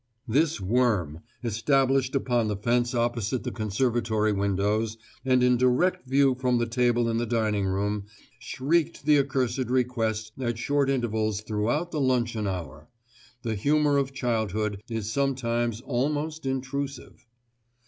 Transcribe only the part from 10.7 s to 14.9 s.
intervals throughout the luncheon hour. The humour of childhood